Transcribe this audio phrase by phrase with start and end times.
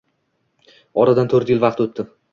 [1.03, 2.11] Oradan toʻrt yil vaqt oʻtdi.